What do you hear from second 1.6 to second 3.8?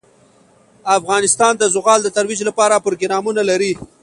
زغال د ترویج لپاره پروګرامونه لري.